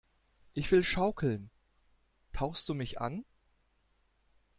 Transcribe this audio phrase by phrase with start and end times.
[0.55, 1.51] Ich will schaukeln!
[2.33, 3.23] Tauchst du mich an?